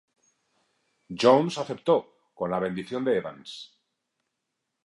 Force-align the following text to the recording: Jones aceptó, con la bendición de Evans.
Jones 1.23 1.59
aceptó, 1.59 2.17
con 2.33 2.49
la 2.49 2.57
bendición 2.57 3.05
de 3.05 3.17
Evans. 3.17 3.79